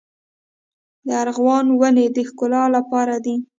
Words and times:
د 1.05 1.07
ارغوان 1.21 1.65
ونې 1.79 2.05
د 2.15 2.17
ښکلا 2.29 2.63
لپاره 2.75 3.15
دي؟ 3.25 3.35